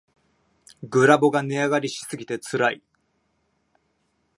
[0.81, 2.81] グラボが値上がりしすぎてつらい